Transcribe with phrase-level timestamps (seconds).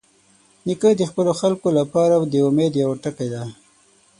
[0.65, 3.43] نیکه د خپلو خلکو لپاره د امید یوه ټکۍ ده.